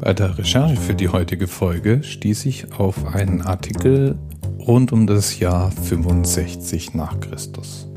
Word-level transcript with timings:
Bei 0.00 0.14
der 0.14 0.38
Recherche 0.38 0.76
für 0.76 0.94
die 0.94 1.08
heutige 1.08 1.48
Folge 1.48 2.04
stieß 2.04 2.46
ich 2.46 2.72
auf 2.72 3.04
einen 3.04 3.42
Artikel 3.42 4.16
rund 4.60 4.92
um 4.92 5.08
das 5.08 5.40
Jahr 5.40 5.72
65 5.72 6.94
nach 6.94 7.18
Christus. 7.18 7.88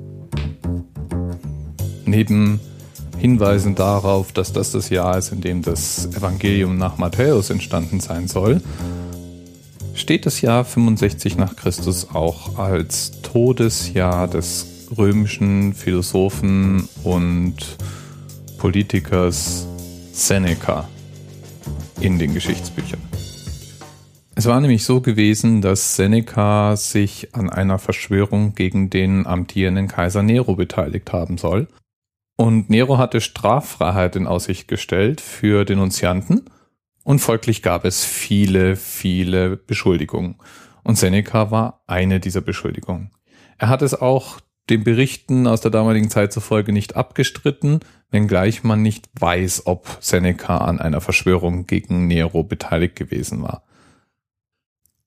Neben 2.06 2.60
Hinweisen 3.20 3.76
darauf, 3.76 4.32
dass 4.32 4.52
das 4.52 4.72
das 4.72 4.90
Jahr 4.90 5.16
ist, 5.20 5.32
in 5.32 5.42
dem 5.42 5.62
das 5.62 6.08
Evangelium 6.08 6.76
nach 6.76 6.98
Matthäus 6.98 7.52
entstanden 7.52 8.00
sein 8.00 8.28
soll, 8.28 8.62
steht 9.94 10.26
das 10.26 10.42
Jahr 10.42 10.66
65 10.66 11.38
nach 11.38 11.56
Christus 11.56 12.10
auch 12.16 12.58
als 12.58 13.22
Todesjahr 13.22 14.28
des 14.28 14.66
römischen 14.98 15.76
Philosophen 15.76 16.90
und 17.04 17.78
Politikers 18.58 19.68
Seneca 20.12 20.90
in 22.02 22.20
den 22.20 22.34
Geschichtsbüchern. 22.34 23.00
Es 24.36 24.46
war 24.48 24.60
nämlich 24.60 24.84
so 24.86 25.02
gewesen, 25.02 25.62
dass 25.62 25.96
Seneca 25.96 26.76
sich 26.76 27.36
an 27.36 27.50
einer 27.50 27.78
Verschwörung 27.78 28.56
gegen 28.56 28.90
den 28.90 29.28
amtierenden 29.28 29.88
Kaiser 29.88 30.24
Nero 30.24 30.56
beteiligt 30.56 31.14
haben 31.14 31.38
soll. 31.38 31.68
Und 32.38 32.70
Nero 32.70 32.98
hatte 32.98 33.22
Straffreiheit 33.22 34.16
in 34.16 34.26
Aussicht 34.26 34.68
gestellt 34.68 35.22
für 35.22 35.64
Denunzianten 35.64 36.50
und 37.04 37.20
folglich 37.20 37.62
gab 37.62 37.86
es 37.86 38.04
viele, 38.04 38.76
viele 38.76 39.58
Beschuldigungen. 39.58 40.36
Und 40.84 40.98
Seneca 40.98 41.52
war 41.52 41.84
eine 41.86 42.20
dieser 42.20 42.42
Beschuldigungen. 42.42 43.12
Er 43.58 43.70
hat 43.70 43.82
es 43.82 43.94
auch 43.94 44.40
den 44.72 44.84
Berichten 44.86 45.48
aus 45.48 45.62
der 45.62 45.70
damaligen 45.70 46.10
Zeit 46.10 46.32
zufolge 46.32 46.72
nicht 46.72 46.96
abgestritten, 46.96 47.82
wenngleich 48.10 48.64
man 48.64 48.82
nicht 48.82 49.10
weiß, 49.20 49.68
ob 49.68 49.98
Seneca 50.00 50.58
an 50.60 50.80
einer 50.80 51.02
Verschwörung 51.02 51.68
gegen 51.68 52.08
Nero 52.08 52.44
beteiligt 52.44 52.96
gewesen 52.96 53.44
war. 53.44 53.64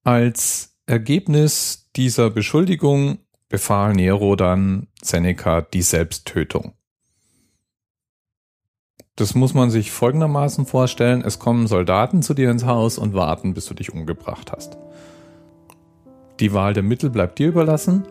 Als 0.05 0.77
Ergebnis 0.87 1.91
dieser 1.97 2.29
Beschuldigung 2.29 3.19
befahl 3.49 3.95
Nero 3.95 4.37
dann 4.37 4.89
Seneca 5.03 5.63
die 5.63 5.83
Selbsttötung. 5.83 6.75
Das 9.17 9.35
muss 9.35 9.55
man 9.55 9.71
sich 9.71 9.93
folgendermaßen 9.93 10.67
vorstellen. 10.67 11.23
Es 11.23 11.39
kommen 11.39 11.69
Soldaten 11.69 12.23
zu 12.23 12.35
dir 12.35 12.51
ins 12.51 12.67
Haus 12.67 12.99
und 12.99 13.15
warten, 13.15 13.55
bis 13.55 13.65
du 13.65 13.73
dich 13.73 13.95
umgebracht 13.95 14.53
hast. 14.53 14.77
Die 16.41 16.53
Wahl 16.53 16.75
der 16.75 16.83
Mittel 16.83 17.09
bleibt 17.11 17.39
dir 17.39 17.49
überlassen 17.49 18.07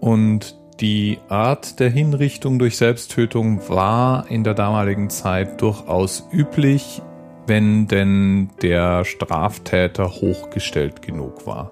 und 0.00 0.56
die 0.80 1.18
Art 1.28 1.78
der 1.78 1.88
Hinrichtung 1.88 2.58
durch 2.58 2.76
Selbsttötung 2.76 3.68
war 3.68 4.28
in 4.28 4.42
der 4.42 4.54
damaligen 4.54 5.08
Zeit 5.08 5.62
durchaus 5.62 6.28
üblich, 6.32 7.00
wenn 7.46 7.86
denn 7.86 8.50
der 8.60 9.04
Straftäter 9.04 10.08
hochgestellt 10.08 11.02
genug 11.02 11.46
war. 11.46 11.70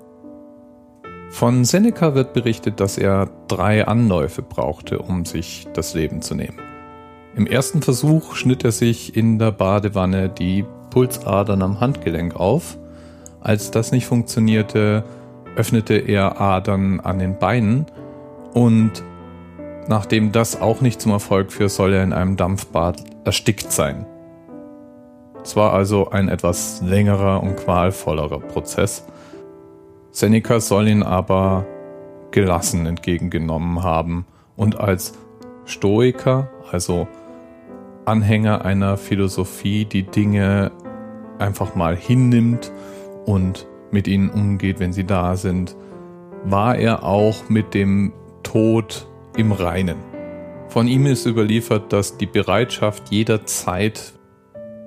Von 1.31 1.65
Seneca 1.65 2.15
wird 2.15 2.33
berichtet, 2.35 2.79
dass 2.79 2.99
er 2.99 3.29
drei 3.49 3.87
Anläufe 3.87 4.43
brauchte, 4.43 4.99
um 4.99 5.25
sich 5.25 5.67
das 5.73 5.95
Leben 5.95 6.23
zu 6.23 6.35
nehmen. 6.35 6.59
Im 7.35 7.47
ersten 7.47 7.81
Versuch 7.81 8.37
schnitt 8.37 8.65
er 8.65 8.73
sich 8.73 9.17
in 9.17 9.39
der 9.39 9.51
Badewanne 9.51 10.29
die 10.29 10.65
Pulsadern 10.91 11.63
am 11.63 11.81
Handgelenk 11.81 12.37
auf. 12.37 12.77
Als 13.41 13.71
das 13.71 13.91
nicht 13.91 14.07
funktionierte, 14.07 15.05
öffnete 15.57 15.95
er 15.95 16.41
Adern 16.41 17.01
an 17.01 17.19
den 17.19 17.39
Beinen 17.39 17.87
und 18.55 19.03
nachdem 19.89 20.33
das 20.33 20.61
auch 20.61 20.81
nicht 20.81 21.01
zum 21.01 21.13
Erfolg 21.13 21.53
führt, 21.53 21.71
soll 21.71 21.93
er 21.93 22.03
in 22.03 22.13
einem 22.13 22.37
Dampfbad 22.37 23.03
erstickt 23.25 23.73
sein. 23.73 24.07
Es 25.43 25.57
war 25.57 25.73
also 25.73 26.11
ein 26.11 26.29
etwas 26.29 26.81
längerer 26.83 27.43
und 27.43 27.57
qualvollerer 27.57 28.39
Prozess. 28.41 29.05
Seneca 30.13 30.61
soll 30.61 30.89
ihn 30.89 31.03
aber 31.03 31.67
gelassen 32.31 32.87
entgegengenommen 32.87 33.83
haben 33.83 34.27
und 34.57 34.79
als 34.79 35.15
Stoiker, 35.65 36.49
also 36.71 37.09
Anhänger 38.05 38.65
einer 38.65 38.97
Philosophie, 38.97 39.85
die 39.85 40.03
Dinge 40.03 40.73
einfach 41.39 41.75
mal 41.75 41.97
hinnimmt 41.97 42.73
und 43.27 43.67
mit 43.91 44.09
ihnen 44.09 44.31
umgeht, 44.31 44.81
wenn 44.81 44.93
sie 44.93 45.05
da 45.05 45.37
sind, 45.37 45.77
war 46.45 46.77
er 46.77 47.05
auch 47.05 47.49
mit 47.49 47.75
dem 47.75 48.13
Tod 48.53 49.07
im 49.35 49.51
Reinen. 49.51 49.97
Von 50.69 50.87
ihm 50.87 51.07
ist 51.07 51.25
überliefert, 51.25 51.91
dass 51.91 52.19
die 52.19 52.27
Bereitschaft 52.27 53.11
jederzeit 53.11 54.13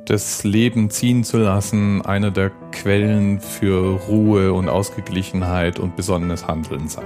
das 0.06 0.44
Leben 0.44 0.92
ziehen 0.92 1.24
zu 1.24 1.40
lassen 1.40 2.04
einer 2.04 2.30
der 2.30 2.52
Quellen 2.72 3.40
für 3.40 4.00
Ruhe 4.08 4.54
und 4.54 4.70
Ausgeglichenheit 4.70 5.80
und 5.80 5.96
besonnenes 5.96 6.48
Handeln 6.48 6.88
sei. 6.88 7.02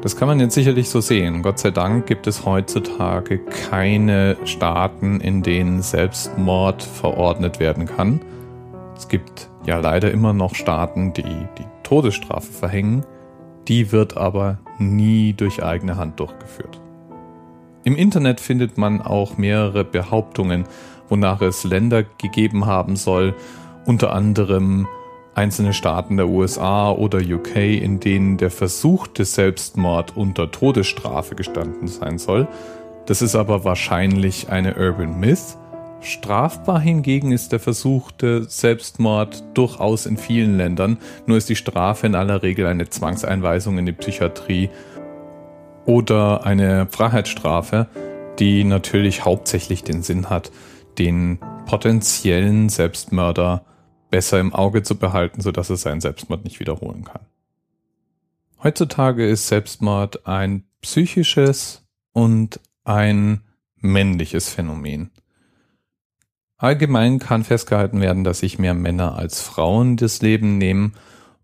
Das 0.00 0.16
kann 0.16 0.26
man 0.26 0.40
jetzt 0.40 0.54
sicherlich 0.54 0.88
so 0.88 1.02
sehen. 1.02 1.42
Gott 1.42 1.58
sei 1.58 1.70
Dank 1.70 2.06
gibt 2.06 2.26
es 2.26 2.46
heutzutage 2.46 3.40
keine 3.68 4.38
Staaten, 4.46 5.20
in 5.20 5.42
denen 5.42 5.82
Selbstmord 5.82 6.82
verordnet 6.82 7.60
werden 7.60 7.84
kann. 7.84 8.22
Es 8.96 9.06
gibt 9.08 9.50
ja 9.66 9.80
leider 9.80 10.10
immer 10.10 10.32
noch 10.32 10.54
Staaten, 10.54 11.12
die 11.12 11.24
die 11.24 11.66
Todesstrafe 11.82 12.50
verhängen. 12.50 13.04
Die 13.68 13.92
wird 13.92 14.16
aber 14.16 14.58
nie 14.78 15.32
durch 15.32 15.62
eigene 15.62 15.96
Hand 15.96 16.20
durchgeführt. 16.20 16.80
Im 17.84 17.96
Internet 17.96 18.40
findet 18.40 18.78
man 18.78 19.00
auch 19.00 19.38
mehrere 19.38 19.84
Behauptungen, 19.84 20.64
wonach 21.08 21.40
es 21.40 21.64
Länder 21.64 22.02
gegeben 22.02 22.66
haben 22.66 22.96
soll, 22.96 23.34
unter 23.84 24.12
anderem 24.12 24.88
einzelne 25.36 25.72
Staaten 25.72 26.16
der 26.16 26.28
USA 26.28 26.90
oder 26.90 27.18
UK, 27.18 27.56
in 27.56 28.00
denen 28.00 28.38
der 28.38 28.50
versuchte 28.50 29.24
Selbstmord 29.24 30.16
unter 30.16 30.50
Todesstrafe 30.50 31.34
gestanden 31.34 31.88
sein 31.88 32.18
soll. 32.18 32.48
Das 33.06 33.22
ist 33.22 33.36
aber 33.36 33.64
wahrscheinlich 33.64 34.48
eine 34.48 34.74
Urban 34.74 35.20
Myth. 35.20 35.56
Strafbar 36.06 36.80
hingegen 36.80 37.32
ist 37.32 37.50
der 37.50 37.60
versuchte 37.60 38.44
Selbstmord 38.44 39.42
durchaus 39.54 40.06
in 40.06 40.16
vielen 40.16 40.56
Ländern, 40.56 40.98
nur 41.26 41.36
ist 41.36 41.48
die 41.48 41.56
Strafe 41.56 42.06
in 42.06 42.14
aller 42.14 42.42
Regel 42.42 42.66
eine 42.66 42.88
Zwangseinweisung 42.88 43.76
in 43.78 43.86
die 43.86 43.92
Psychiatrie 43.92 44.70
oder 45.84 46.46
eine 46.46 46.86
Freiheitsstrafe, 46.90 47.88
die 48.38 48.64
natürlich 48.64 49.24
hauptsächlich 49.24 49.82
den 49.82 50.02
Sinn 50.02 50.30
hat, 50.30 50.52
den 50.98 51.40
potenziellen 51.66 52.68
Selbstmörder 52.68 53.64
besser 54.10 54.38
im 54.38 54.54
Auge 54.54 54.82
zu 54.82 54.96
behalten, 54.96 55.40
sodass 55.40 55.70
er 55.70 55.76
seinen 55.76 56.00
Selbstmord 56.00 56.44
nicht 56.44 56.60
wiederholen 56.60 57.04
kann. 57.04 57.22
Heutzutage 58.62 59.28
ist 59.28 59.48
Selbstmord 59.48 60.26
ein 60.26 60.64
psychisches 60.80 61.84
und 62.12 62.60
ein 62.84 63.42
männliches 63.76 64.48
Phänomen. 64.48 65.10
Allgemein 66.58 67.18
kann 67.18 67.44
festgehalten 67.44 68.00
werden, 68.00 68.24
dass 68.24 68.38
sich 68.40 68.58
mehr 68.58 68.74
Männer 68.74 69.16
als 69.16 69.42
Frauen 69.42 69.96
das 69.96 70.22
Leben 70.22 70.56
nehmen 70.56 70.94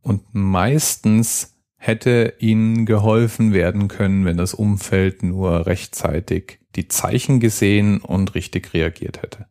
und 0.01 0.23
meistens 0.33 1.55
hätte 1.77 2.35
ihnen 2.39 2.87
geholfen 2.87 3.53
werden 3.53 3.89
können, 3.89 4.25
wenn 4.25 4.37
das 4.37 4.55
Umfeld 4.55 5.23
nur 5.23 5.67
rechtzeitig 5.67 6.61
die 6.77 6.89
Zeichen 6.89 7.41
gesehen 7.41 8.01
und 8.01 8.35
richtig 8.35 8.73
reagiert 8.73 9.21
hätte. 9.23 9.47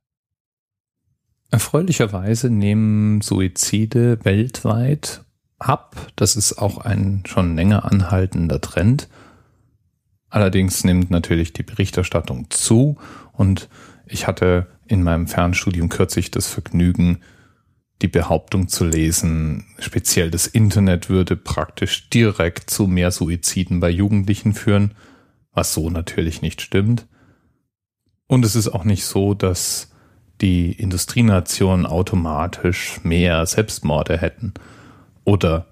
Erfreulicherweise 1.52 2.50
nehmen 2.50 3.22
Suizide 3.22 4.24
weltweit 4.24 5.26
ab. 5.60 6.08
Das 6.16 6.36
ist 6.36 6.54
auch 6.54 6.78
ein 6.80 7.24
schon 7.28 7.56
länger 7.56 7.86
anhaltender 7.86 8.62
Trend. 8.62 9.10
Allerdings 10.30 10.86
nimmt 10.86 11.12
natürlich 11.12 11.52
die 11.52 11.64
Berichterstattung 11.64 12.50
zu 12.50 12.98
und 13.34 13.68
ich 14.06 14.28
hatte 14.28 14.68
in 14.92 15.04
meinem 15.04 15.28
Fernstudium 15.28 15.90
kürzlich 15.90 16.32
das 16.32 16.48
Vergnügen, 16.48 17.20
die 18.02 18.08
Behauptung 18.08 18.68
zu 18.68 18.86
lesen, 18.86 19.66
speziell 19.80 20.32
das 20.32 20.48
Internet 20.48 21.10
würde 21.10 21.36
praktisch 21.36 22.10
direkt 22.10 22.70
zu 22.70 22.88
mehr 22.88 23.12
Suiziden 23.12 23.80
bei 23.80 23.90
Jugendlichen 23.90 24.54
führen, 24.54 24.96
was 25.54 25.74
so 25.74 25.90
natürlich 25.90 26.42
nicht 26.42 26.62
stimmt. 26.62 27.08
Und 28.28 28.44
es 28.46 28.56
ist 28.56 28.70
auch 28.70 28.84
nicht 28.84 29.06
so, 29.06 29.34
dass 29.34 29.92
die 30.42 30.72
Industrienationen 30.72 31.86
automatisch 31.86 33.00
mehr 33.04 33.46
Selbstmorde 33.46 34.18
hätten 34.18 34.54
oder 35.24 35.68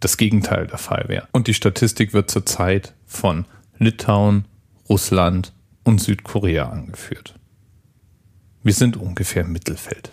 das 0.00 0.16
Gegenteil 0.16 0.66
der 0.66 0.78
Fall 0.78 1.04
wäre. 1.08 1.28
Und 1.32 1.46
die 1.46 1.54
Statistik 1.54 2.12
wird 2.14 2.30
zurzeit 2.30 2.94
von 3.04 3.44
Litauen, 3.78 4.46
Russland 4.88 5.52
und 5.84 6.00
Südkorea 6.00 6.68
angeführt. 6.68 7.38
Wir 8.66 8.74
sind 8.74 8.96
ungefähr 8.96 9.42
im 9.42 9.52
Mittelfeld. 9.52 10.10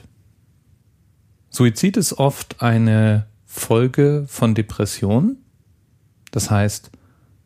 Suizid 1.50 1.98
ist 1.98 2.14
oft 2.14 2.62
eine 2.62 3.26
Folge 3.48 4.26
von 4.28 4.54
Depressionen. 4.54 5.44
Das 6.30 6.52
heißt, 6.52 6.92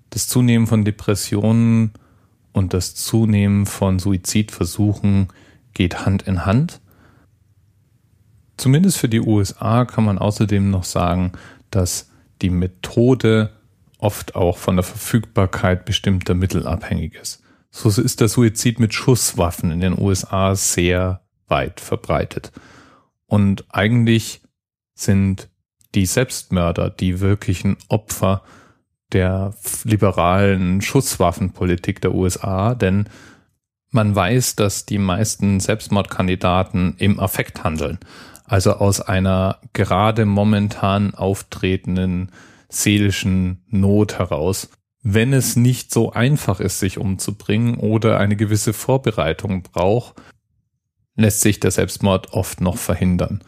das 0.09 0.27
Zunehmen 0.27 0.67
von 0.67 0.83
Depressionen 0.83 1.93
und 2.51 2.73
das 2.73 2.93
Zunehmen 2.93 3.67
von 3.67 3.99
Suizidversuchen 3.99 5.29
geht 5.73 6.05
Hand 6.05 6.23
in 6.23 6.45
Hand. 6.45 6.81
Zumindest 8.57 8.97
für 8.97 9.07
die 9.07 9.21
USA 9.21 9.85
kann 9.85 10.03
man 10.03 10.17
außerdem 10.17 10.69
noch 10.69 10.83
sagen, 10.83 11.31
dass 11.71 12.09
die 12.41 12.49
Methode 12.49 13.53
oft 13.97 14.35
auch 14.35 14.57
von 14.57 14.75
der 14.75 14.83
Verfügbarkeit 14.83 15.85
bestimmter 15.85 16.33
Mittel 16.33 16.67
abhängig 16.67 17.15
ist. 17.15 17.41
So 17.69 17.89
ist 17.89 18.21
der 18.21 18.27
Suizid 18.27 18.79
mit 18.79 18.93
Schusswaffen 18.93 19.71
in 19.71 19.79
den 19.79 19.99
USA 19.99 20.55
sehr 20.55 21.21
weit 21.47 21.79
verbreitet. 21.79 22.51
Und 23.25 23.65
eigentlich 23.69 24.41
sind 24.93 25.49
die 25.95 26.05
Selbstmörder 26.05 26.89
die 26.89 27.19
wirklichen 27.19 27.77
Opfer 27.89 28.43
der 29.13 29.53
liberalen 29.83 30.81
Schusswaffenpolitik 30.81 32.01
der 32.01 32.13
USA, 32.13 32.75
denn 32.75 33.07
man 33.89 34.13
weiß, 34.13 34.55
dass 34.55 34.85
die 34.85 34.97
meisten 34.97 35.59
Selbstmordkandidaten 35.59 36.95
im 36.97 37.19
Affekt 37.19 37.63
handeln, 37.63 37.99
also 38.43 38.73
aus 38.73 38.99
einer 38.99 39.59
gerade 39.73 40.25
momentan 40.25 41.15
auftretenden 41.15 42.31
seelischen 42.69 43.63
Not 43.69 44.19
heraus. 44.19 44.69
Wenn 45.09 45.31
es 45.31 45.55
nicht 45.55 45.93
so 45.93 46.11
einfach 46.11 46.59
ist, 46.59 46.81
sich 46.81 46.97
umzubringen 46.97 47.75
oder 47.75 48.19
eine 48.19 48.35
gewisse 48.35 48.73
Vorbereitung 48.73 49.61
braucht, 49.61 50.15
lässt 51.15 51.39
sich 51.39 51.61
der 51.61 51.71
Selbstmord 51.71 52.33
oft 52.33 52.59
noch 52.59 52.75
verhindern. 52.75 53.41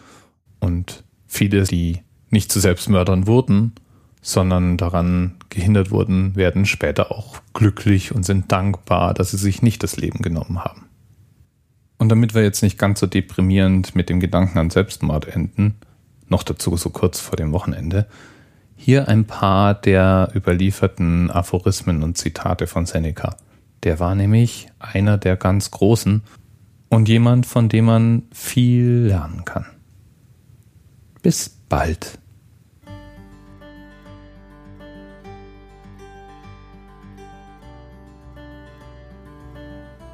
Und 0.62 1.04
viele, 1.28 1.66
die 1.66 2.00
nicht 2.30 2.50
zu 2.50 2.62
Selbstmördern 2.62 3.28
wurden, 3.28 3.74
sondern 4.22 4.78
daran 4.78 5.36
gehindert 5.50 5.92
wurden, 5.92 6.38
werden 6.38 6.66
später 6.66 7.12
auch 7.12 7.42
glücklich 7.54 8.16
und 8.16 8.24
sind 8.24 8.54
dankbar, 8.54 9.14
dass 9.14 9.32
sie 9.32 9.38
sich 9.38 9.62
nicht 9.62 9.84
das 9.84 9.98
Leben 9.98 10.22
genommen 10.22 10.64
haben. 10.64 10.86
Und 11.98 12.08
damit 12.08 12.36
wir 12.36 12.42
jetzt 12.42 12.64
nicht 12.64 12.78
ganz 12.78 13.02
so 13.02 13.06
deprimierend 13.06 13.96
mit 13.96 14.08
dem 14.08 14.22
Gedanken 14.22 14.60
an 14.60 14.70
Selbstmord 14.70 15.28
enden, 15.28 15.76
noch 16.30 16.44
dazu 16.44 16.78
so 16.78 16.90
kurz 16.90 17.20
vor 17.20 17.36
dem 17.36 17.52
Wochenende, 17.52 18.08
hier 18.82 19.10
ein 19.10 19.26
paar 19.26 19.74
der 19.74 20.32
überlieferten 20.34 21.30
Aphorismen 21.30 22.02
und 22.02 22.18
Zitate 22.18 22.66
von 22.66 22.86
Seneca. 22.86 23.36
Der 23.84 24.00
war 24.00 24.16
nämlich 24.16 24.70
einer 24.80 25.18
der 25.18 25.36
ganz 25.36 25.70
Großen 25.70 26.24
und 26.88 27.10
jemand, 27.10 27.46
von 27.46 27.68
dem 27.68 27.86
man 27.86 28.24
viel 28.32 29.08
lernen 29.08 29.44
kann. 29.44 29.66
Bis 31.22 31.50
bald. 31.50 32.18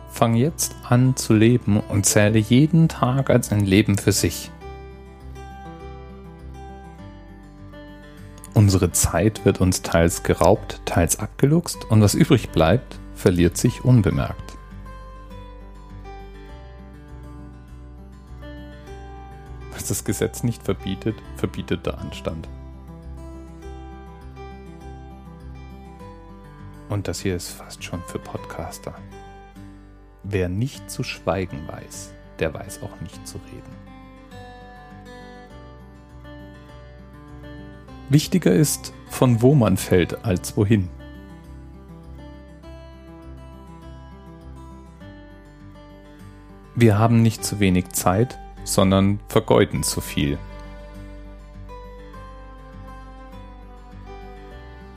Fang 0.09 0.33
jetzt 0.33 0.75
an 0.89 1.15
zu 1.15 1.35
leben 1.35 1.79
und 1.79 2.07
zähle 2.07 2.39
jeden 2.39 2.89
Tag 2.89 3.29
als 3.29 3.51
ein 3.51 3.63
Leben 3.63 3.97
für 3.99 4.11
sich. 4.11 4.49
Unsere 8.65 8.91
Zeit 8.91 9.45
wird 9.45 9.61
uns 9.61 9.83
teils 9.83 10.23
geraubt, 10.23 10.81
teils 10.85 11.19
abgeluchst 11.19 11.85
und 11.91 12.01
was 12.01 12.15
übrig 12.15 12.49
bleibt, 12.49 12.97
verliert 13.13 13.57
sich 13.57 13.85
unbemerkt. 13.85 14.57
Was 19.71 19.85
das 19.85 20.03
Gesetz 20.03 20.41
nicht 20.41 20.63
verbietet, 20.63 21.15
verbietet 21.35 21.85
der 21.85 21.99
Anstand. 21.99 22.49
Und 26.89 27.07
das 27.07 27.19
hier 27.19 27.35
ist 27.35 27.49
fast 27.49 27.83
schon 27.83 28.01
für 28.07 28.17
Podcaster. 28.17 28.95
Wer 30.23 30.49
nicht 30.49 30.89
zu 30.89 31.03
schweigen 31.03 31.67
weiß, 31.67 32.13
der 32.39 32.51
weiß 32.51 32.81
auch 32.81 32.99
nicht 33.01 33.27
zu 33.27 33.37
reden. 33.37 34.04
Wichtiger 38.09 38.51
ist, 38.51 38.93
von 39.09 39.41
wo 39.41 39.55
man 39.55 39.77
fällt, 39.77 40.25
als 40.25 40.55
wohin. 40.57 40.89
Wir 46.75 46.99
haben 46.99 47.21
nicht 47.21 47.43
zu 47.43 47.59
wenig 47.59 47.89
Zeit, 47.89 48.37
sondern 48.63 49.19
vergeuden 49.27 49.81
zu 49.81 50.01
viel. 50.01 50.37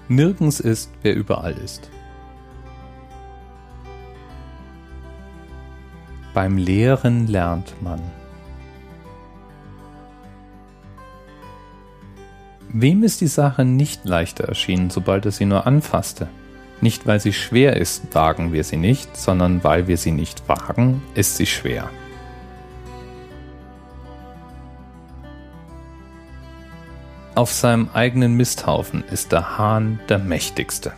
Nirgends 0.09 0.59
ist, 0.59 0.91
wer 1.03 1.15
überall 1.15 1.53
ist. 1.53 1.91
Beim 6.35 6.57
Lehren 6.57 7.27
lernt 7.27 7.81
man. 7.83 8.01
Wem 12.71 13.03
ist 13.03 13.23
die 13.23 13.29
Sache 13.29 13.65
nicht 13.65 14.05
leichter 14.05 14.45
erschienen, 14.45 14.91
sobald 14.91 15.25
er 15.25 15.33
sie 15.33 15.47
nur 15.47 15.67
anfasste? 15.67 16.29
Nicht 16.83 17.07
weil 17.07 17.19
sie 17.19 17.33
schwer 17.33 17.77
ist, 17.77 18.15
wagen 18.15 18.53
wir 18.53 18.63
sie 18.63 18.77
nicht, 18.77 19.17
sondern 19.17 19.65
weil 19.65 19.89
wir 19.89 19.97
sie 19.97 20.13
nicht 20.13 20.47
wagen, 20.49 21.03
ist 21.15 21.39
sie 21.39 21.47
schwer. 21.47 21.89
Auf 27.35 27.53
seinem 27.53 27.89
eigenen 27.95 28.35
Misthaufen 28.35 29.03
ist 29.11 29.33
der 29.33 29.57
Hahn 29.57 29.99
der 30.11 30.19
mächtigste. 30.19 30.93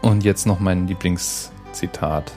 Und 0.00 0.24
jetzt 0.24 0.44
noch 0.44 0.58
mein 0.58 0.88
Lieblingszitat. 0.88 2.32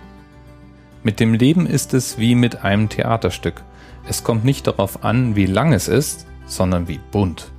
Mit 1.04 1.20
dem 1.20 1.34
Leben 1.34 1.66
ist 1.66 1.94
es 1.96 2.20
wie 2.20 2.36
mit 2.36 2.64
einem 2.64 2.88
Theaterstück. 2.90 3.64
Es 4.08 4.24
kommt 4.24 4.46
nicht 4.46 4.68
darauf 4.68 5.04
an, 5.04 5.36
wie 5.36 5.48
lang 5.48 5.74
es 5.74 5.88
ist, 5.88 6.28
sondern 6.46 6.88
wie 6.88 7.00
bunt. 7.12 7.52